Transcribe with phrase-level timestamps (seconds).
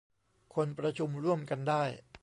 [0.53, 1.83] คนประชุมร่วมกันได้